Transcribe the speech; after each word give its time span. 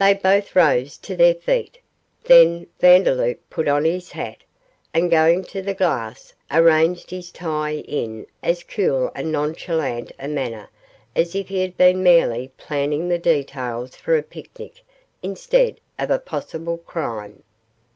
They 0.00 0.12
both 0.12 0.56
rose 0.56 0.96
to 0.96 1.14
their 1.14 1.36
feet. 1.36 1.78
Then 2.24 2.66
Vandeloup 2.80 3.38
put 3.48 3.68
on 3.68 3.84
his 3.84 4.10
hat, 4.10 4.38
and, 4.92 5.08
going 5.08 5.44
to 5.44 5.62
the 5.62 5.72
glass, 5.72 6.34
arranged 6.50 7.10
his 7.10 7.30
tie 7.30 7.74
in 7.76 8.26
as 8.42 8.64
cool 8.64 9.12
and 9.14 9.30
nonchalant 9.30 10.10
a 10.18 10.26
manner 10.26 10.68
as 11.14 11.36
if 11.36 11.46
he 11.48 11.60
had 11.60 11.76
been 11.76 12.02
merely 12.02 12.48
planning 12.58 13.08
the 13.08 13.20
details 13.20 13.94
for 13.94 14.16
a 14.18 14.22
picnic 14.24 14.82
instead 15.22 15.78
of 15.96 16.10
a 16.10 16.18
possible 16.18 16.78
crime. 16.78 17.44